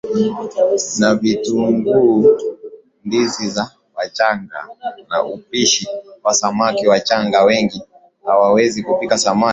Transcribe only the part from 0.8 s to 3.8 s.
na vitunguuNdizi za